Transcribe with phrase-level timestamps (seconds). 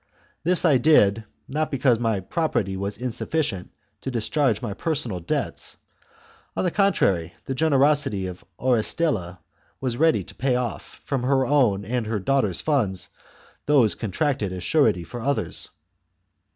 [0.43, 3.69] This I did, not because my property was insufficient
[4.01, 5.77] to discharge my personal debts;
[6.57, 7.29] on 30 THE CONSPIRACY OF CATILINE.
[7.29, 7.31] XXXV.
[7.31, 9.39] ^^^ contrary, the generosity of Orestilla
[9.79, 13.09] was ready to pay off, from her own and her daughter's funds,
[13.67, 15.69] those contracted as surety for others.